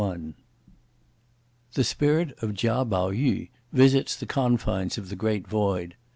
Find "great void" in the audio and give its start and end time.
5.15-5.95